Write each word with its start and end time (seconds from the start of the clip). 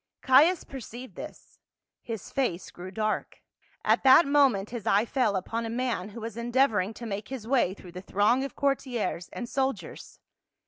Caius 0.23 0.63
perceived 0.63 1.13
this; 1.13 1.59
his 2.01 2.31
face 2.31 2.71
grew 2.71 2.89
dark. 2.89 3.43
At 3.85 4.01
that 4.03 4.25
moment 4.25 4.71
his 4.71 4.87
eye 4.87 5.05
fell 5.05 5.35
upon 5.35 5.63
a 5.63 5.69
man 5.69 6.09
who 6.09 6.21
was 6.21 6.35
endeavoring 6.35 6.91
to 6.95 7.05
make 7.05 7.27
his 7.27 7.47
way 7.47 7.75
through 7.75 7.91
the 7.91 8.01
throng 8.01 8.43
of 8.43 8.55
courtiers 8.55 9.29
and 9.31 9.47
soldiers. 9.47 10.19